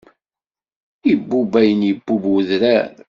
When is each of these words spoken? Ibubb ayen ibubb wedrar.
Ibubb 1.13 1.51
ayen 1.59 1.81
ibubb 1.91 2.23
wedrar. 2.35 2.85